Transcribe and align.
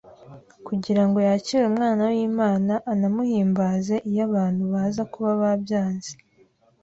kugira 0.67 1.01
ngo 1.07 1.17
yakire 1.27 1.63
Umwana 1.71 2.01
w'Imana 2.11 2.73
anamuhimbaza 2.91 3.95
iyo 4.09 4.21
abantu 4.27 4.63
baza 4.73 5.01
kuba 5.11 5.31
babyanze 5.41 6.11